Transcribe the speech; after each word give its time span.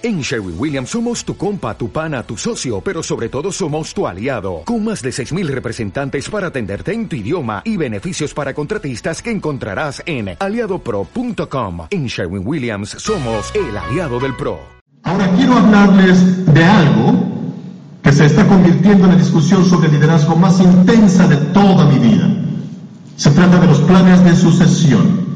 En 0.00 0.20
Sherwin 0.20 0.54
Williams 0.56 0.90
somos 0.90 1.24
tu 1.24 1.36
compa, 1.36 1.76
tu 1.76 1.90
pana, 1.90 2.22
tu 2.22 2.36
socio, 2.36 2.80
pero 2.80 3.02
sobre 3.02 3.28
todo 3.28 3.50
somos 3.50 3.92
tu 3.92 4.06
aliado, 4.06 4.62
con 4.64 4.84
más 4.84 5.02
de 5.02 5.10
6.000 5.10 5.48
representantes 5.48 6.30
para 6.30 6.46
atenderte 6.46 6.92
en 6.92 7.08
tu 7.08 7.16
idioma 7.16 7.62
y 7.64 7.76
beneficios 7.76 8.32
para 8.32 8.54
contratistas 8.54 9.20
que 9.20 9.32
encontrarás 9.32 10.00
en 10.06 10.36
aliadopro.com. 10.38 11.88
En 11.90 12.06
Sherwin 12.06 12.46
Williams 12.46 12.90
somos 12.90 13.52
el 13.56 13.76
aliado 13.76 14.20
del 14.20 14.36
PRO. 14.36 14.60
Ahora 15.02 15.28
quiero 15.36 15.54
hablarles 15.54 16.46
de 16.46 16.64
algo 16.64 17.14
que 18.00 18.12
se 18.12 18.26
está 18.26 18.46
convirtiendo 18.46 19.06
en 19.06 19.10
la 19.10 19.16
discusión 19.16 19.64
sobre 19.64 19.88
liderazgo 19.88 20.36
más 20.36 20.60
intensa 20.60 21.26
de 21.26 21.38
toda 21.52 21.86
mi 21.86 21.98
vida. 21.98 22.30
Se 23.16 23.32
trata 23.32 23.58
de 23.58 23.66
los 23.66 23.80
planes 23.80 24.22
de 24.22 24.36
sucesión. 24.36 25.27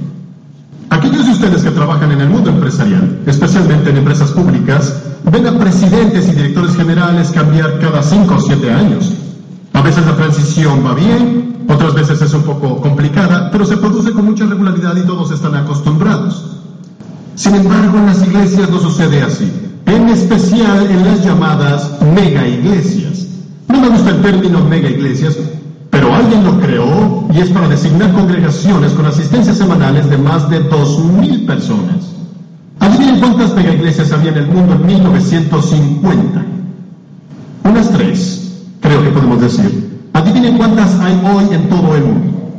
Aquellos 0.92 1.24
de 1.24 1.32
ustedes 1.32 1.62
que 1.62 1.70
trabajan 1.70 2.12
en 2.12 2.20
el 2.20 2.28
mundo 2.28 2.50
empresarial, 2.50 3.20
especialmente 3.26 3.88
en 3.88 3.96
empresas 3.96 4.30
públicas, 4.30 5.02
ven 5.24 5.46
a 5.46 5.58
presidentes 5.58 6.28
y 6.28 6.32
directores 6.32 6.76
generales 6.76 7.30
cambiar 7.30 7.78
cada 7.80 8.02
cinco 8.02 8.34
o 8.34 8.38
siete 8.38 8.70
años. 8.70 9.10
A 9.72 9.80
veces 9.80 10.04
la 10.04 10.14
transición 10.16 10.84
va 10.84 10.92
bien, 10.92 11.64
otras 11.66 11.94
veces 11.94 12.20
es 12.20 12.34
un 12.34 12.42
poco 12.42 12.82
complicada, 12.82 13.50
pero 13.50 13.64
se 13.64 13.78
produce 13.78 14.12
con 14.12 14.26
mucha 14.26 14.44
regularidad 14.44 14.94
y 14.96 15.06
todos 15.06 15.30
están 15.30 15.54
acostumbrados. 15.54 16.58
Sin 17.36 17.54
embargo, 17.54 17.96
en 17.96 18.06
las 18.06 18.22
iglesias 18.22 18.68
no 18.68 18.78
sucede 18.78 19.22
así, 19.22 19.50
en 19.86 20.10
especial 20.10 20.90
en 20.90 21.06
las 21.06 21.24
llamadas 21.24 22.02
mega 22.14 22.46
iglesias. 22.46 23.28
No 23.66 23.80
me 23.80 23.88
gusta 23.88 24.10
el 24.10 24.20
término 24.20 24.62
mega 24.62 24.90
iglesias 24.90 25.38
pero 26.02 26.16
alguien 26.16 26.42
lo 26.42 26.58
creó 26.58 27.28
y 27.32 27.38
es 27.38 27.50
para 27.50 27.68
designar 27.68 28.12
congregaciones 28.12 28.90
con 28.92 29.06
asistencias 29.06 29.56
semanales 29.56 30.10
de 30.10 30.18
más 30.18 30.50
de 30.50 30.68
2.000 30.68 31.46
personas. 31.46 32.10
Adivinen 32.80 33.20
cuántas 33.20 33.54
megaiglesias 33.54 34.10
había 34.10 34.32
en 34.32 34.38
el 34.38 34.48
mundo 34.48 34.74
en 34.74 34.84
1950. 34.84 36.44
Unas 37.62 37.90
tres, 37.92 38.64
creo 38.80 39.00
que 39.04 39.10
podemos 39.10 39.42
decir. 39.42 40.08
Adivinen 40.12 40.56
cuántas 40.56 40.98
hay 40.98 41.14
hoy 41.24 41.54
en 41.54 41.68
todo 41.68 41.94
el 41.94 42.02
mundo. 42.02 42.50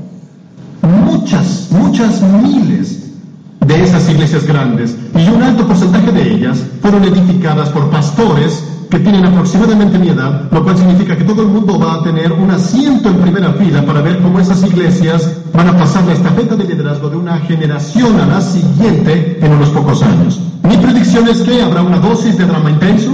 Muchas, 0.81 1.67
muchas 1.69 2.21
miles 2.21 3.11
de 3.59 3.83
esas 3.83 4.09
iglesias 4.09 4.45
grandes 4.45 4.95
y 5.17 5.27
un 5.27 5.43
alto 5.43 5.67
porcentaje 5.67 6.13
de 6.13 6.33
ellas 6.33 6.63
fueron 6.81 7.03
edificadas 7.03 7.67
por 7.69 7.89
pastores 7.89 8.72
que 8.93 8.99
tienen 8.99 9.25
aproximadamente 9.25 9.97
mi 9.97 10.09
edad, 10.09 10.51
lo 10.51 10.63
cual 10.63 10.77
significa 10.77 11.17
que 11.17 11.23
todo 11.23 11.41
el 11.41 11.47
mundo 11.47 11.79
va 11.79 11.95
a 11.95 12.03
tener 12.03 12.31
un 12.31 12.51
asiento 12.51 13.09
en 13.09 13.15
primera 13.21 13.51
fila 13.53 13.83
para 13.83 14.01
ver 14.01 14.21
cómo 14.21 14.39
esas 14.39 14.61
iglesias 14.61 15.35
van 15.51 15.69
a 15.69 15.75
pasar 15.75 16.03
la 16.03 16.13
estafeta 16.13 16.55
de 16.55 16.65
liderazgo 16.65 17.09
de 17.09 17.17
una 17.17 17.39
generación 17.39 18.19
a 18.19 18.27
la 18.27 18.39
siguiente 18.39 19.39
en 19.41 19.51
unos 19.51 19.69
pocos 19.69 20.03
años. 20.03 20.39
Mi 20.61 20.77
predicción 20.77 21.27
es 21.27 21.41
que 21.41 21.63
habrá 21.63 21.81
una 21.81 21.97
dosis 21.97 22.37
de 22.37 22.45
drama 22.45 22.69
intenso, 22.69 23.09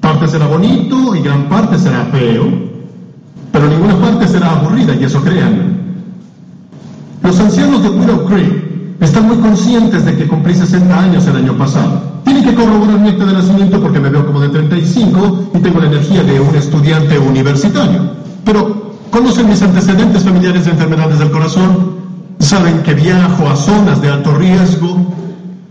parte 0.00 0.28
será 0.28 0.46
bonito 0.46 1.16
y 1.16 1.22
gran 1.22 1.48
parte 1.48 1.76
será 1.76 2.04
feo, 2.12 2.44
pero 3.50 3.66
ninguna 3.66 3.96
parte 3.96 4.28
será 4.28 4.52
aburrida 4.52 4.94
y 4.94 5.02
eso 5.02 5.20
crean. 5.22 5.76
Los 7.20 7.40
ancianos 7.40 7.82
de 7.82 7.88
Willow 7.88 8.26
Creek 8.26 9.00
están 9.00 9.26
muy 9.26 9.38
conscientes 9.38 10.04
de 10.04 10.14
que 10.14 10.28
cumplí 10.28 10.54
60 10.54 11.00
años 11.00 11.26
el 11.26 11.34
año 11.34 11.58
pasado. 11.58 12.13
Que 12.44 12.54
corroborar 12.54 13.00
mi 13.00 13.08
acta 13.08 13.24
de 13.24 13.32
nacimiento 13.32 13.80
porque 13.80 13.98
me 13.98 14.10
veo 14.10 14.26
como 14.26 14.40
de 14.40 14.50
35 14.50 15.50
y 15.54 15.58
tengo 15.60 15.80
la 15.80 15.86
energía 15.86 16.22
de 16.22 16.38
un 16.40 16.54
estudiante 16.54 17.18
universitario. 17.18 18.02
Pero 18.44 18.96
conocen 19.10 19.48
mis 19.48 19.62
antecedentes 19.62 20.24
familiares 20.24 20.66
de 20.66 20.72
enfermedades 20.72 21.20
del 21.20 21.30
corazón, 21.30 21.94
saben 22.40 22.82
que 22.82 22.92
viajo 22.92 23.48
a 23.48 23.56
zonas 23.56 24.02
de 24.02 24.10
alto 24.10 24.34
riesgo 24.36 25.06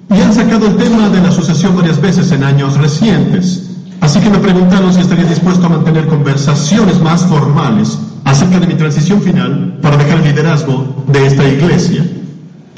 y 0.09 0.19
han 0.19 0.33
sacado 0.33 0.65
el 0.65 0.75
tema 0.77 1.09
de 1.09 1.21
la 1.21 1.31
sucesión 1.31 1.75
varias 1.75 2.01
veces 2.01 2.31
en 2.31 2.43
años 2.43 2.75
recientes. 2.75 3.69
Así 4.01 4.19
que 4.19 4.31
me 4.31 4.39
preguntaron 4.39 4.91
si 4.91 5.01
estaría 5.01 5.25
dispuesto 5.25 5.67
a 5.67 5.69
mantener 5.69 6.07
conversaciones 6.07 6.99
más 7.01 7.23
formales 7.23 7.99
acerca 8.25 8.59
de 8.59 8.65
mi 8.65 8.73
transición 8.73 9.21
final 9.21 9.77
para 9.79 9.97
dejar 9.97 10.17
el 10.17 10.23
liderazgo 10.23 11.03
de 11.05 11.27
esta 11.27 11.47
iglesia. 11.47 12.03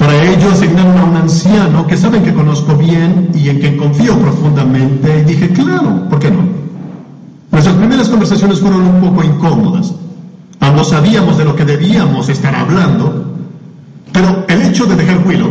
Para 0.06 0.22
ello 0.22 0.52
asignaron 0.52 0.96
a 0.98 1.04
un 1.04 1.16
anciano 1.16 1.84
que 1.84 1.96
saben 1.96 2.22
que 2.22 2.32
conozco 2.32 2.76
bien 2.76 3.30
y 3.34 3.48
en 3.48 3.58
quien 3.58 3.76
confío 3.76 4.16
profundamente 4.16 5.18
y 5.18 5.24
dije, 5.24 5.48
claro, 5.48 6.08
¿por 6.08 6.20
qué 6.20 6.30
no? 6.30 6.44
Nuestras 7.50 7.74
primeras 7.74 8.08
conversaciones 8.08 8.60
fueron 8.60 8.82
un 8.82 9.00
poco 9.00 9.24
incómodas. 9.24 9.92
Ambos 10.60 10.90
sabíamos 10.90 11.36
de 11.38 11.44
lo 11.44 11.56
que 11.56 11.64
debíamos 11.64 12.28
estar 12.28 12.54
hablando, 12.54 13.34
pero 14.12 14.44
el 14.46 14.62
hecho 14.62 14.86
de 14.86 14.94
dejar 14.94 15.26
Willow 15.26 15.50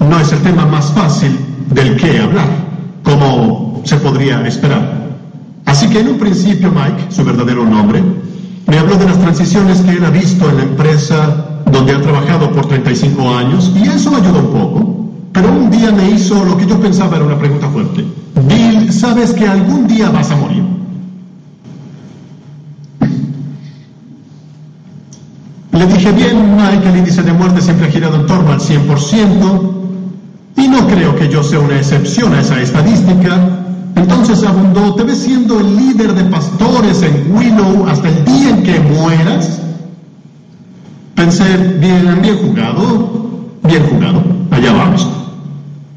no 0.00 0.18
es 0.18 0.32
el 0.32 0.40
tema 0.40 0.66
más 0.66 0.90
fácil 0.90 1.38
del 1.70 1.94
que 1.94 2.18
hablar, 2.18 2.48
como 3.04 3.80
se 3.84 3.94
podría 3.98 4.44
esperar. 4.44 5.06
Así 5.66 5.88
que 5.88 6.00
en 6.00 6.08
un 6.08 6.18
principio 6.18 6.72
Mike, 6.72 7.12
su 7.12 7.24
verdadero 7.24 7.64
nombre, 7.64 8.02
me 8.66 8.76
habló 8.76 8.96
de 8.96 9.04
las 9.04 9.20
transiciones 9.20 9.82
que 9.82 9.92
él 9.92 10.04
ha 10.04 10.10
visto 10.10 10.50
en 10.50 10.56
la 10.56 10.62
empresa 10.64 11.55
donde 11.70 11.92
ha 11.92 12.00
trabajado 12.00 12.50
por 12.52 12.66
35 12.66 13.36
años 13.36 13.72
y 13.74 13.82
eso 13.88 14.10
me 14.10 14.18
ayudó 14.18 14.40
un 14.40 14.52
poco. 14.52 15.10
Pero 15.32 15.52
un 15.52 15.70
día 15.70 15.90
me 15.92 16.10
hizo 16.10 16.42
lo 16.44 16.56
que 16.56 16.66
yo 16.66 16.80
pensaba 16.80 17.16
era 17.16 17.26
una 17.26 17.38
pregunta 17.38 17.68
fuerte. 17.68 18.04
Bill, 18.48 18.92
¿sabes 18.92 19.32
que 19.32 19.46
algún 19.46 19.86
día 19.86 20.10
vas 20.10 20.30
a 20.30 20.36
morir? 20.36 20.64
Le 25.72 25.86
dije, 25.86 26.10
bien, 26.12 26.56
Mike, 26.56 26.88
el 26.88 26.96
índice 26.96 27.22
de 27.22 27.34
muerte 27.34 27.60
siempre 27.60 27.86
ha 27.86 27.90
girado 27.90 28.16
en 28.16 28.26
torno 28.26 28.50
al 28.50 28.60
100%, 28.60 29.76
y 30.56 30.68
no 30.68 30.86
creo 30.88 31.14
que 31.16 31.28
yo 31.28 31.42
sea 31.42 31.60
una 31.60 31.76
excepción 31.76 32.32
a 32.32 32.40
esa 32.40 32.60
estadística. 32.60 33.38
Entonces 33.94 34.42
abundó, 34.42 34.94
¿te 34.94 35.04
ves 35.04 35.18
siendo 35.18 35.60
el 35.60 35.76
líder 35.76 36.14
de 36.14 36.24
pastores 36.24 37.02
en 37.02 37.34
Willow 37.34 37.86
hasta 37.88 38.08
el 38.08 38.24
día 38.24 38.50
en 38.50 38.62
que 38.62 38.80
mueras? 38.80 39.60
Pensé, 41.16 41.44
bien, 41.80 42.20
bien 42.20 42.36
jugado, 42.36 43.10
bien 43.64 43.82
jugado, 43.84 44.22
allá 44.50 44.72
vamos. 44.72 45.08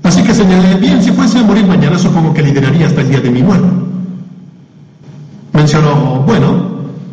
Así 0.01 0.23
que 0.23 0.33
señalé, 0.33 0.75
bien, 0.75 1.03
si 1.03 1.11
fuese 1.11 1.39
a 1.39 1.43
morir 1.43 1.67
mañana, 1.67 1.99
supongo 1.99 2.33
que 2.33 2.41
lideraría 2.41 2.87
hasta 2.87 3.01
el 3.01 3.09
día 3.09 3.19
de 3.19 3.29
mi 3.29 3.43
muerte. 3.43 3.67
Mencionó, 5.51 6.23
bueno, 6.25 6.69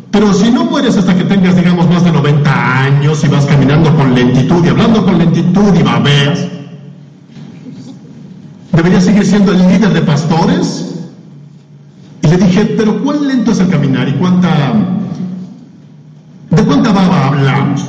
pero 0.09 0.33
si 0.33 0.49
no 0.49 0.63
mueres 0.63 0.95
hasta 0.95 1.15
que 1.15 1.25
tengas, 1.25 1.57
digamos, 1.57 1.89
más 1.89 2.05
de 2.05 2.11
90 2.13 2.83
años 2.85 3.21
y 3.25 3.27
vas 3.27 3.45
caminando 3.45 3.93
con 3.93 4.15
lentitud 4.15 4.63
y 4.63 4.69
hablando 4.69 5.03
con 5.03 5.17
lentitud 5.17 5.75
y 5.77 5.83
babeas, 5.83 6.47
¿deberías 8.71 9.03
seguir 9.03 9.25
siendo 9.25 9.51
el 9.51 9.67
líder 9.67 9.93
de 9.93 10.01
pastores? 10.01 10.95
Y 12.23 12.27
le 12.27 12.37
dije, 12.37 12.73
pero 12.77 13.03
¿cuán 13.03 13.27
lento 13.27 13.51
es 13.51 13.59
el 13.59 13.67
caminar 13.67 14.07
y 14.07 14.13
cuánta... 14.13 14.96
¿De 16.67 16.73
cuánta 16.73 16.91
baba 16.91 17.27
hablamos? 17.27 17.85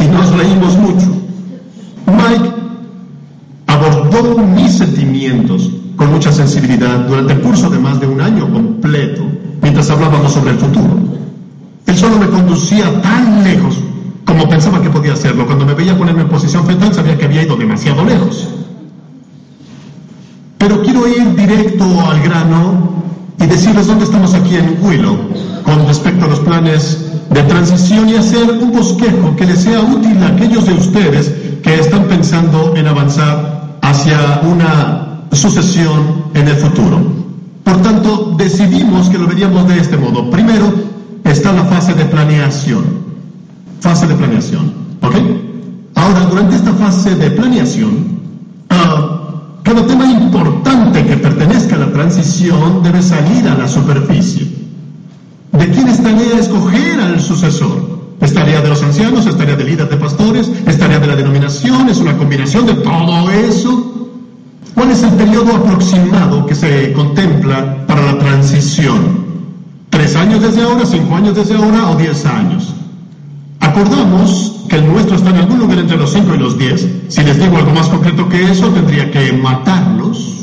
y 0.00 0.04
nos 0.04 0.36
reímos 0.36 0.76
mucho. 0.78 1.06
Mike 2.06 2.50
abordó 3.68 4.38
mis 4.38 4.72
sentimientos 4.78 5.70
con 5.94 6.10
mucha 6.10 6.32
sensibilidad 6.32 7.06
durante 7.06 7.34
el 7.34 7.40
curso 7.40 7.70
de 7.70 7.78
más 7.78 8.00
de 8.00 8.08
un 8.08 8.20
año 8.20 8.52
completo, 8.52 9.22
mientras 9.62 9.88
hablábamos 9.90 10.32
sobre 10.32 10.50
el 10.50 10.58
futuro. 10.58 10.98
Él 11.86 11.96
solo 11.96 12.18
me 12.18 12.26
conducía 12.26 13.00
tan 13.00 13.44
lejos 13.44 13.78
como 14.24 14.48
pensaba 14.48 14.82
que 14.82 14.90
podía 14.90 15.12
hacerlo. 15.12 15.46
Cuando 15.46 15.64
me 15.64 15.74
veía 15.74 15.96
ponerme 15.96 16.22
en 16.22 16.28
posición 16.30 16.66
fetal 16.66 16.92
sabía 16.92 17.16
que 17.16 17.26
había 17.26 17.44
ido 17.44 17.54
demasiado 17.54 18.04
lejos. 18.04 18.48
Pero 20.58 20.82
quiero 20.82 21.06
ir 21.06 21.36
directo 21.36 21.84
al 22.10 22.20
grano 22.22 22.90
y 23.38 23.46
decirles 23.46 23.86
dónde 23.86 24.04
estamos 24.04 24.34
aquí 24.34 24.56
en 24.56 24.78
Willow 24.82 25.16
con 25.62 25.86
respecto 25.86 26.24
a 26.24 26.28
los 26.28 26.40
planes 26.40 27.09
de 27.30 27.42
transición 27.44 28.08
y 28.08 28.16
hacer 28.16 28.50
un 28.50 28.72
bosquejo 28.72 29.36
que 29.36 29.46
les 29.46 29.60
sea 29.60 29.80
útil 29.80 30.22
a 30.22 30.28
aquellos 30.28 30.66
de 30.66 30.74
ustedes 30.74 31.32
que 31.62 31.78
están 31.78 32.04
pensando 32.04 32.74
en 32.76 32.86
avanzar 32.86 33.78
hacia 33.82 34.40
una 34.42 35.22
sucesión 35.32 36.24
en 36.34 36.48
el 36.48 36.56
futuro. 36.56 37.00
Por 37.62 37.82
tanto, 37.82 38.34
decidimos 38.36 39.08
que 39.08 39.18
lo 39.18 39.28
veríamos 39.28 39.68
de 39.68 39.78
este 39.78 39.96
modo. 39.96 40.30
Primero 40.30 40.72
está 41.24 41.52
la 41.52 41.64
fase 41.64 41.94
de 41.94 42.04
planeación. 42.04 42.84
Fase 43.80 44.06
de 44.06 44.14
planeación. 44.14 44.72
¿Ok? 45.00 45.14
Ahora, 45.94 46.20
durante 46.26 46.56
esta 46.56 46.72
fase 46.72 47.14
de 47.14 47.30
planeación, 47.30 48.20
uh, 48.70 49.62
cada 49.62 49.86
tema 49.86 50.06
importante 50.10 51.06
que 51.06 51.16
pertenezca 51.16 51.76
a 51.76 51.78
la 51.78 51.92
transición 51.92 52.82
debe 52.82 53.02
salir 53.02 53.46
a 53.46 53.54
la 53.54 53.68
superficie. 53.68 54.59
¿De 55.52 55.68
quién 55.68 55.88
es 55.88 56.02
tarea 56.02 56.38
escoger 56.38 57.00
al 57.00 57.20
sucesor? 57.20 58.00
¿Es 58.20 58.34
tarea 58.34 58.60
de 58.60 58.68
los 58.68 58.82
ancianos? 58.82 59.26
¿Es 59.26 59.36
tarea 59.36 59.56
de 59.56 59.64
líderes 59.64 59.90
de 59.90 59.96
pastores? 59.96 60.50
¿Es 60.66 60.78
tarea 60.78 60.98
de 61.00 61.06
la 61.06 61.16
denominación? 61.16 61.88
¿Es 61.88 61.98
una 61.98 62.16
combinación 62.16 62.66
de 62.66 62.74
todo 62.74 63.30
eso? 63.30 64.10
¿Cuál 64.74 64.90
es 64.90 65.02
el 65.02 65.10
periodo 65.10 65.56
aproximado 65.56 66.46
que 66.46 66.54
se 66.54 66.92
contempla 66.92 67.86
para 67.86 68.02
la 68.02 68.18
transición? 68.18 69.20
¿Tres 69.90 70.14
años 70.14 70.40
desde 70.40 70.62
ahora, 70.62 70.86
cinco 70.86 71.16
años 71.16 71.34
desde 71.34 71.56
ahora 71.56 71.90
o 71.90 71.96
diez 71.96 72.24
años? 72.26 72.72
Acordamos 73.58 74.64
que 74.68 74.76
el 74.76 74.86
nuestro 74.86 75.16
está 75.16 75.30
en 75.30 75.36
algún 75.36 75.58
lugar 75.58 75.78
entre 75.78 75.96
los 75.96 76.12
cinco 76.12 76.34
y 76.34 76.38
los 76.38 76.56
diez. 76.56 76.86
Si 77.08 77.22
les 77.22 77.38
digo 77.38 77.56
algo 77.56 77.72
más 77.72 77.88
concreto 77.88 78.28
que 78.28 78.50
eso, 78.50 78.68
tendría 78.68 79.10
que 79.10 79.32
matarlos 79.32 80.39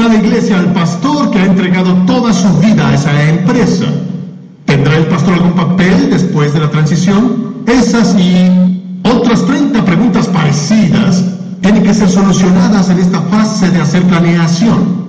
iglesia 0.00 0.58
al 0.58 0.72
pastor 0.72 1.30
que 1.30 1.38
ha 1.38 1.46
entregado 1.46 1.94
toda 2.06 2.32
su 2.32 2.48
vida 2.58 2.88
a 2.88 2.94
esa 2.94 3.28
empresa. 3.28 3.86
¿Tendrá 4.64 4.96
el 4.96 5.06
pastor 5.06 5.34
algún 5.34 5.52
papel 5.52 6.10
después 6.10 6.54
de 6.54 6.60
la 6.60 6.70
transición? 6.70 7.62
Esas 7.66 8.16
y 8.18 8.34
otras 9.04 9.44
30 9.44 9.84
preguntas 9.84 10.26
parecidas 10.28 11.24
tienen 11.60 11.82
que 11.82 11.94
ser 11.94 12.08
solucionadas 12.08 12.88
en 12.90 12.98
esta 12.98 13.20
fase 13.22 13.70
de 13.70 13.80
hacer 13.80 14.02
planeación 14.04 15.02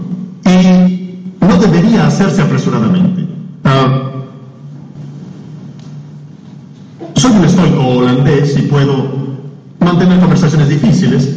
y 0.46 1.20
no 1.40 1.58
debería 1.58 2.08
hacerse 2.08 2.42
apresuradamente. 2.42 3.28
Ah, 3.64 4.12
soy 7.16 7.32
un 7.32 7.46
estoico 7.46 7.88
holandés 7.88 8.58
y 8.58 8.64
puedo 8.64 9.08
mantener 9.80 10.20
conversaciones 10.20 10.70
difíciles, 10.70 11.30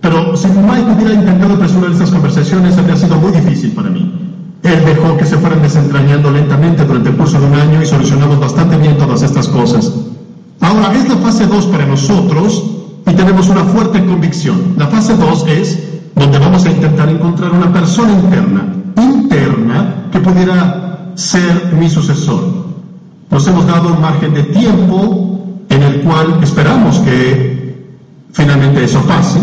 pero 0.00 0.36
si 0.36 0.46
Mike 0.48 0.92
hubiera 0.94 1.14
intentado 1.14 1.54
apresurar 1.54 1.92
estas 1.92 2.10
conversaciones, 2.10 2.78
habría 2.78 2.96
sido 2.96 3.16
muy 3.16 3.32
difícil 3.32 3.72
para 3.72 3.90
mí. 3.90 4.12
Él 4.62 4.84
dejó 4.84 5.16
que 5.16 5.24
se 5.24 5.38
fueran 5.38 5.62
desentrañando 5.62 6.30
lentamente 6.30 6.84
durante 6.84 7.10
el 7.10 7.16
curso 7.16 7.40
de 7.40 7.46
un 7.46 7.54
año 7.54 7.82
y 7.82 7.86
solucionamos 7.86 8.38
bastante 8.38 8.76
bien 8.76 8.96
todas 8.98 9.22
estas 9.22 9.48
cosas. 9.48 9.92
Ahora, 10.60 10.92
es 10.94 11.08
la 11.08 11.16
fase 11.16 11.46
2 11.46 11.66
para 11.66 11.86
nosotros 11.86 12.64
y 13.06 13.12
tenemos 13.12 13.48
una 13.48 13.64
fuerte 13.64 14.04
convicción. 14.04 14.74
La 14.76 14.88
fase 14.88 15.16
2 15.16 15.46
es 15.48 15.78
donde 16.14 16.38
vamos 16.38 16.64
a 16.64 16.70
intentar 16.70 17.08
encontrar 17.08 17.52
una 17.52 17.72
persona 17.72 18.12
interna, 18.12 18.74
interna, 18.96 20.08
que 20.12 20.18
pudiera 20.20 21.12
ser 21.14 21.74
mi 21.78 21.88
sucesor. 21.88 22.44
Nos 23.30 23.46
hemos 23.46 23.66
dado 23.66 23.94
un 23.94 24.00
margen 24.00 24.34
de 24.34 24.42
tiempo 24.44 25.64
en 25.68 25.82
el 25.82 26.00
cual 26.02 26.38
esperamos 26.42 26.98
que 26.98 27.86
finalmente 28.32 28.84
eso 28.84 29.00
pase. 29.02 29.40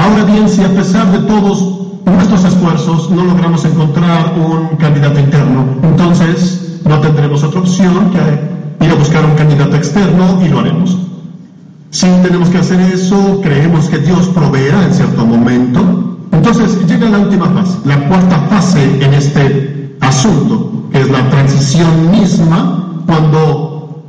Ahora 0.00 0.24
bien, 0.24 0.48
si 0.48 0.62
a 0.64 0.68
pesar 0.70 1.12
de 1.12 1.18
todos 1.18 1.62
nuestros 2.06 2.44
esfuerzos 2.44 3.10
no 3.10 3.22
logramos 3.24 3.62
encontrar 3.66 4.32
un 4.34 4.76
candidato 4.78 5.20
interno, 5.20 5.66
entonces 5.82 6.80
no 6.88 6.98
tendremos 7.00 7.44
otra 7.44 7.60
opción 7.60 8.10
que 8.10 8.86
ir 8.86 8.90
a 8.90 8.94
buscar 8.94 9.24
un 9.26 9.34
candidato 9.34 9.76
externo 9.76 10.40
y 10.42 10.48
lo 10.48 10.60
haremos. 10.60 10.96
Si 11.90 12.06
tenemos 12.22 12.48
que 12.48 12.58
hacer 12.58 12.80
eso, 12.80 13.40
creemos 13.42 13.90
que 13.90 13.98
Dios 13.98 14.28
proveerá 14.28 14.86
en 14.86 14.94
cierto 14.94 15.26
momento. 15.26 16.16
Entonces 16.32 16.78
llega 16.86 17.10
la 17.10 17.18
última 17.18 17.50
fase, 17.50 17.78
la 17.84 18.08
cuarta 18.08 18.38
fase 18.48 19.04
en 19.04 19.12
este 19.12 19.96
asunto, 20.00 20.88
que 20.92 21.00
es 21.02 21.10
la 21.10 21.28
transición 21.28 22.10
misma, 22.10 23.02
cuando 23.06 24.02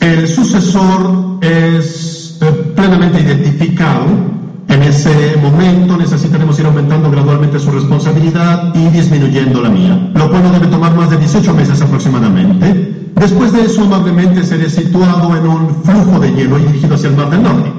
el 0.00 0.26
sucesor 0.26 1.38
es 1.42 2.38
eh, 2.40 2.72
plenamente 2.74 3.20
identificado. 3.20 4.37
En 4.78 4.84
ese 4.84 5.36
momento 5.42 5.96
necesitaremos 5.96 6.56
ir 6.60 6.66
aumentando 6.66 7.10
gradualmente 7.10 7.58
su 7.58 7.72
responsabilidad 7.72 8.72
y 8.76 8.88
disminuyendo 8.90 9.60
la 9.60 9.70
mía, 9.70 10.12
lo 10.14 10.30
cual 10.30 10.52
debe 10.52 10.68
tomar 10.68 10.94
más 10.94 11.10
de 11.10 11.16
18 11.16 11.52
meses 11.52 11.82
aproximadamente. 11.82 13.10
Después 13.16 13.50
de 13.50 13.62
eso, 13.62 13.82
amablemente 13.82 14.44
seré 14.44 14.70
situado 14.70 15.36
en 15.36 15.48
un 15.48 15.82
flujo 15.82 16.20
de 16.20 16.32
hielo 16.32 16.60
y 16.60 16.62
dirigido 16.62 16.94
hacia 16.94 17.08
el 17.08 17.16
Mar 17.16 17.28
del 17.28 17.42
Norte. 17.42 17.72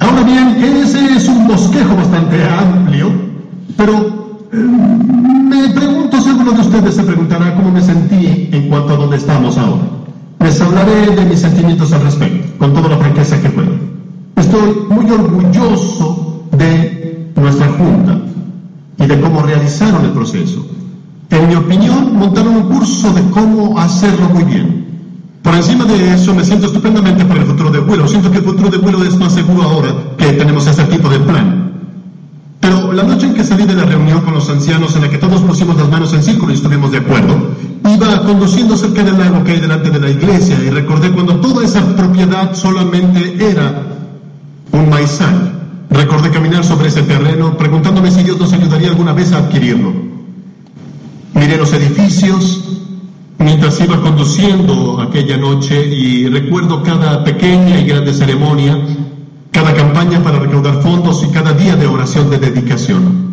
Ahora 0.00 0.22
bien, 0.22 0.48
ese 0.82 1.16
es 1.16 1.26
un 1.28 1.48
bosquejo 1.48 1.96
bastante 1.96 2.44
amplio, 2.44 3.10
pero 3.78 4.44
eh, 4.52 4.56
me 4.56 5.70
pregunto 5.70 6.20
si 6.20 6.28
alguno 6.28 6.52
de 6.52 6.60
ustedes 6.60 6.94
se 6.94 7.04
preguntará 7.04 7.54
cómo 7.54 7.70
me 7.70 7.80
sentí 7.80 8.50
en 8.52 8.68
cuanto 8.68 8.92
a 8.92 8.96
dónde 8.98 9.16
estamos 9.16 9.56
ahora. 9.56 10.00
Les 10.40 10.60
hablaré 10.60 11.16
de 11.16 11.24
mis 11.24 11.40
sentimientos 11.40 11.90
al 11.92 12.02
respecto, 12.02 12.29
orgulloso 15.10 16.44
de 16.52 17.30
nuestra 17.36 17.68
junta 17.68 18.20
y 18.98 19.06
de 19.06 19.20
cómo 19.20 19.42
realizaron 19.42 20.04
el 20.04 20.10
proceso. 20.10 20.66
En 21.30 21.48
mi 21.48 21.54
opinión, 21.54 22.16
montaron 22.18 22.56
un 22.56 22.62
curso 22.64 23.12
de 23.12 23.22
cómo 23.30 23.78
hacerlo 23.78 24.28
muy 24.30 24.44
bien. 24.44 24.86
Por 25.42 25.54
encima 25.54 25.84
de 25.84 26.14
eso, 26.14 26.34
me 26.34 26.44
siento 26.44 26.66
estupendamente 26.66 27.24
por 27.24 27.36
el 27.36 27.44
futuro 27.44 27.70
de 27.70 27.80
Willow. 27.80 28.06
Siento 28.06 28.30
que 28.30 28.38
el 28.38 28.44
futuro 28.44 28.68
de 28.68 28.78
Willow 28.78 29.04
es 29.04 29.16
más 29.16 29.32
seguro 29.32 29.62
ahora 29.62 29.94
que 30.18 30.32
tenemos 30.32 30.66
ese 30.66 30.84
tipo 30.84 31.08
de 31.08 31.18
plan. 31.20 31.72
Pero 32.60 32.92
la 32.92 33.04
noche 33.04 33.26
en 33.26 33.34
que 33.34 33.44
salí 33.44 33.64
de 33.64 33.74
la 33.74 33.84
reunión 33.84 34.20
con 34.20 34.34
los 34.34 34.50
ancianos, 34.50 34.94
en 34.96 35.02
la 35.02 35.08
que 35.08 35.18
todos 35.18 35.40
pusimos 35.40 35.76
las 35.76 35.88
manos 35.88 36.12
en 36.12 36.22
círculo 36.22 36.52
y 36.52 36.56
estuvimos 36.56 36.92
de 36.92 36.98
acuerdo, 36.98 37.52
iba 37.88 38.22
conduciendo 38.22 38.76
cerca 38.76 39.02
del 39.02 39.18
lago 39.18 39.42
que 39.44 39.52
hay 39.52 39.60
delante 39.60 39.90
de 39.90 40.00
la 40.00 40.10
iglesia 40.10 40.56
y 40.62 40.68
recordé 40.68 41.10
cuando 41.10 41.36
toda 41.36 41.64
esa 41.64 41.80
propiedad 41.96 42.54
solamente 42.54 43.36
era 43.40 43.89
un 44.72 44.88
maizal. 44.88 45.52
Recordé 45.90 46.30
caminar 46.30 46.64
sobre 46.64 46.88
ese 46.88 47.02
terreno 47.02 47.56
preguntándome 47.56 48.10
si 48.10 48.22
Dios 48.22 48.38
nos 48.38 48.52
ayudaría 48.52 48.88
alguna 48.88 49.12
vez 49.12 49.32
a 49.32 49.38
adquirirlo. 49.38 49.92
Miré 51.34 51.56
los 51.56 51.72
edificios 51.72 52.70
mientras 53.38 53.80
iba 53.80 54.00
conduciendo 54.00 55.00
aquella 55.00 55.36
noche 55.36 55.86
y 55.86 56.28
recuerdo 56.28 56.82
cada 56.82 57.24
pequeña 57.24 57.80
y 57.80 57.86
grande 57.86 58.12
ceremonia, 58.12 58.78
cada 59.50 59.74
campaña 59.74 60.22
para 60.22 60.38
recaudar 60.38 60.82
fondos 60.82 61.24
y 61.28 61.32
cada 61.32 61.52
día 61.52 61.74
de 61.76 61.86
oración 61.86 62.30
de 62.30 62.38
dedicación. 62.38 63.30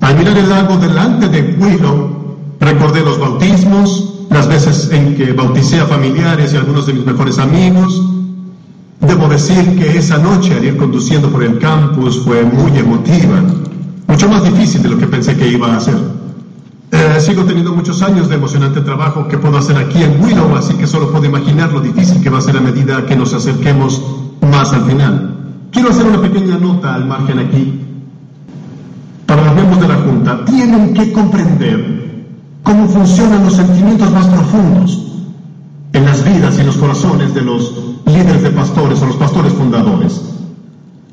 Al 0.00 0.18
mirar 0.18 0.36
el 0.36 0.48
lago 0.48 0.76
delante 0.76 1.28
de 1.28 1.56
Willow, 1.58 2.36
recordé 2.60 3.00
los 3.00 3.18
bautismos, 3.18 4.26
las 4.30 4.48
veces 4.48 4.90
en 4.92 5.14
que 5.14 5.32
bauticé 5.32 5.80
a 5.80 5.86
familiares 5.86 6.52
y 6.52 6.56
algunos 6.56 6.86
de 6.86 6.92
mis 6.92 7.06
mejores 7.06 7.38
amigos. 7.38 8.02
Debo 9.06 9.28
decir 9.28 9.78
que 9.78 9.98
esa 9.98 10.18
noche 10.18 10.54
al 10.54 10.64
ir 10.64 10.76
conduciendo 10.76 11.28
por 11.28 11.42
el 11.44 11.58
campus 11.58 12.20
fue 12.24 12.42
muy 12.42 12.76
emotiva, 12.78 13.42
mucho 14.06 14.28
más 14.28 14.44
difícil 14.44 14.82
de 14.82 14.88
lo 14.88 14.98
que 14.98 15.06
pensé 15.06 15.36
que 15.36 15.46
iba 15.48 15.76
a 15.76 15.80
ser. 15.80 15.96
Eh, 16.90 17.20
sigo 17.20 17.44
teniendo 17.44 17.74
muchos 17.74 18.00
años 18.02 18.28
de 18.28 18.36
emocionante 18.36 18.80
trabajo 18.80 19.28
que 19.28 19.36
puedo 19.36 19.58
hacer 19.58 19.76
aquí 19.76 20.02
en 20.02 20.22
Willow, 20.22 20.56
así 20.56 20.74
que 20.74 20.86
solo 20.86 21.10
puedo 21.10 21.26
imaginar 21.26 21.72
lo 21.72 21.80
difícil 21.80 22.22
que 22.22 22.30
va 22.30 22.38
a 22.38 22.40
ser 22.40 22.56
a 22.56 22.60
medida 22.60 23.04
que 23.04 23.14
nos 23.14 23.34
acerquemos 23.34 24.02
más 24.40 24.72
al 24.72 24.84
final. 24.84 25.68
Quiero 25.70 25.90
hacer 25.90 26.06
una 26.06 26.20
pequeña 26.22 26.56
nota 26.56 26.94
al 26.94 27.04
margen 27.04 27.40
aquí. 27.40 27.80
Para 29.26 29.44
los 29.44 29.54
miembros 29.54 29.80
de 29.80 29.88
la 29.88 29.96
Junta, 29.96 30.44
tienen 30.44 30.94
que 30.94 31.12
comprender 31.12 32.30
cómo 32.62 32.88
funcionan 32.88 33.44
los 33.44 33.54
sentimientos 33.54 34.10
más 34.12 34.26
profundos 34.28 35.03
en 35.94 36.04
las 36.04 36.24
vidas 36.24 36.58
y 36.58 36.64
los 36.64 36.76
corazones 36.76 37.32
de 37.34 37.40
los 37.40 37.72
líderes 38.04 38.42
de 38.42 38.50
pastores 38.50 39.00
o 39.00 39.06
los 39.06 39.16
pastores 39.16 39.52
fundadores. 39.52 40.20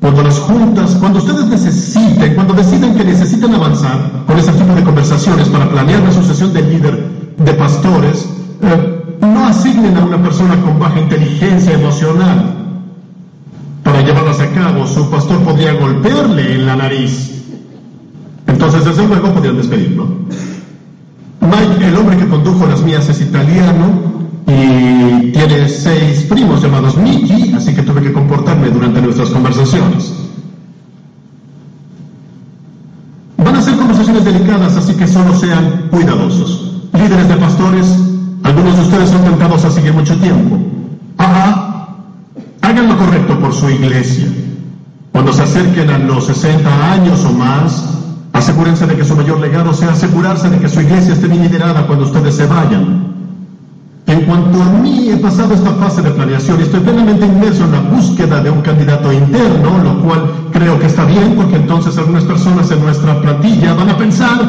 Cuando 0.00 0.22
las 0.24 0.40
juntas, 0.40 0.96
cuando 0.98 1.20
ustedes 1.20 1.46
necesiten, 1.46 2.34
cuando 2.34 2.52
deciden 2.52 2.96
que 2.96 3.04
necesitan 3.04 3.54
avanzar 3.54 4.24
con 4.26 4.36
ese 4.36 4.50
tipo 4.52 4.74
de 4.74 4.82
conversaciones 4.82 5.48
para 5.48 5.70
planear 5.70 6.02
la 6.02 6.10
sucesión 6.10 6.52
del 6.52 6.68
líder 6.68 7.08
de 7.38 7.54
pastores, 7.54 8.28
eh, 8.60 9.18
no 9.20 9.46
asignen 9.46 9.96
a 9.96 10.04
una 10.04 10.20
persona 10.20 10.60
con 10.60 10.80
baja 10.80 10.98
inteligencia 10.98 11.74
emocional 11.74 12.56
para 13.84 14.02
llevarlas 14.02 14.40
a 14.40 14.50
cabo. 14.50 14.84
Su 14.88 15.08
pastor 15.08 15.38
podría 15.44 15.74
golpearle 15.74 16.56
en 16.56 16.66
la 16.66 16.74
nariz. 16.74 17.44
Entonces, 18.48 18.84
desde 18.84 19.06
luego, 19.06 19.32
podrían 19.32 19.56
despedirlo. 19.56 20.08
Mike, 21.40 21.86
el 21.86 21.96
hombre 21.96 22.16
que 22.16 22.26
condujo 22.26 22.66
las 22.66 22.82
mías, 22.82 23.08
es 23.08 23.20
italiano 23.20 24.11
y 24.52 25.32
tiene 25.32 25.68
seis 25.68 26.26
primos 26.28 26.62
llamados 26.62 26.96
Mickey, 26.96 27.52
así 27.56 27.74
que 27.74 27.82
tuve 27.82 28.02
que 28.02 28.12
comportarme 28.12 28.70
durante 28.70 29.00
nuestras 29.00 29.30
conversaciones. 29.30 30.12
Van 33.38 33.56
a 33.56 33.62
ser 33.62 33.76
conversaciones 33.76 34.24
delicadas, 34.24 34.76
así 34.76 34.94
que 34.94 35.06
solo 35.06 35.34
sean 35.34 35.88
cuidadosos. 35.90 36.82
Líderes 36.92 37.28
de 37.28 37.36
pastores, 37.36 37.86
algunos 38.42 38.76
de 38.76 38.82
ustedes 38.82 39.10
son 39.10 39.24
tentados 39.24 39.64
a 39.64 39.70
seguir 39.70 39.94
mucho 39.94 40.16
tiempo. 40.18 40.58
Ajá, 41.16 41.96
hagan 42.60 42.88
lo 42.88 42.98
correcto 42.98 43.38
por 43.40 43.54
su 43.54 43.70
iglesia. 43.70 44.26
Cuando 45.12 45.32
se 45.32 45.42
acerquen 45.42 45.90
a 45.90 45.98
los 45.98 46.26
60 46.26 46.92
años 46.92 47.24
o 47.24 47.32
más, 47.32 47.98
asegúrense 48.32 48.86
de 48.86 48.96
que 48.96 49.04
su 49.04 49.16
mayor 49.16 49.40
legado 49.40 49.72
sea 49.72 49.90
asegurarse 49.90 50.50
de 50.50 50.58
que 50.58 50.68
su 50.68 50.80
iglesia 50.80 51.14
esté 51.14 51.28
bien 51.28 51.42
liderada 51.42 51.86
cuando 51.86 52.04
ustedes 52.04 52.34
se 52.34 52.46
vayan. 52.46 53.11
En 54.06 54.20
cuanto 54.22 54.60
a 54.62 54.66
mí, 54.82 55.10
he 55.10 55.16
pasado 55.16 55.54
esta 55.54 55.70
fase 55.72 56.02
de 56.02 56.10
planeación 56.10 56.58
y 56.58 56.62
estoy 56.64 56.80
plenamente 56.80 57.24
inmerso 57.24 57.64
en 57.64 57.72
la 57.72 57.80
búsqueda 57.80 58.42
de 58.42 58.50
un 58.50 58.60
candidato 58.60 59.12
interno, 59.12 59.78
lo 59.82 60.02
cual 60.02 60.30
creo 60.52 60.78
que 60.78 60.86
está 60.86 61.04
bien 61.04 61.34
porque 61.36 61.56
entonces 61.56 61.96
algunas 61.96 62.24
personas 62.24 62.70
en 62.70 62.80
nuestra 62.80 63.20
plantilla 63.20 63.74
van 63.74 63.90
a 63.90 63.96
pensar, 63.96 64.40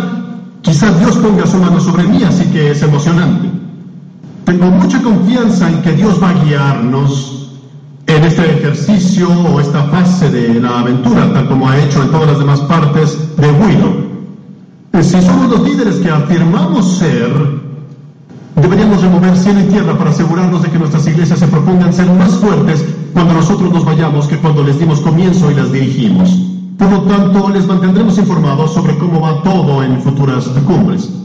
quizás 0.62 1.00
Dios 1.00 1.18
ponga 1.18 1.46
su 1.46 1.58
mano 1.58 1.80
sobre 1.80 2.04
mí, 2.04 2.24
así 2.24 2.46
que 2.46 2.72
es 2.72 2.82
emocionante. 2.82 3.50
Tengo 4.46 4.66
mucha 4.72 5.02
confianza 5.02 5.70
en 5.70 5.82
que 5.82 5.94
Dios 5.94 6.22
va 6.22 6.32
a 6.32 6.44
guiarnos 6.44 7.50
en 8.08 8.24
este 8.24 8.58
ejercicio 8.58 9.30
o 9.30 9.60
esta 9.60 9.84
fase 9.84 10.30
de 10.30 10.60
la 10.60 10.80
aventura, 10.80 11.32
tal 11.32 11.48
como 11.48 11.70
ha 11.70 11.78
hecho 11.80 12.02
en 12.02 12.10
todas 12.10 12.28
las 12.28 12.40
demás 12.40 12.60
partes 12.62 13.18
de 13.38 13.52
Willow. 13.52 14.04
Si 15.02 15.22
somos 15.22 15.50
los 15.50 15.64
líderes 15.68 15.96
que 15.96 16.10
afirmamos 16.10 16.98
ser, 16.98 17.63
Deberíamos 18.56 19.02
remover 19.02 19.36
cielo 19.36 19.62
y 19.62 19.64
tierra 19.64 19.98
para 19.98 20.12
asegurarnos 20.12 20.62
de 20.62 20.70
que 20.70 20.78
nuestras 20.78 21.08
iglesias 21.08 21.40
se 21.40 21.48
propongan 21.48 21.94
ser 21.94 22.08
más 22.08 22.36
fuertes 22.36 22.86
cuando 23.14 23.34
nosotros 23.34 23.72
nos 23.72 23.86
vayamos 23.86 24.28
que 24.28 24.38
cuando 24.38 24.64
les 24.64 24.80
dimos 24.80 25.00
comienzo 25.02 25.52
y 25.52 25.56
las 25.56 25.72
dirigimos. 25.72 26.30
Por 26.78 26.92
lo 26.92 27.02
tanto, 27.04 27.50
les 27.50 27.66
mantendremos 27.66 28.18
informados 28.18 28.74
sobre 28.74 28.98
cómo 28.98 29.22
va 29.22 29.42
todo 29.44 29.84
en 29.84 30.02
futuras 30.02 30.46
cumbres. 30.66 31.23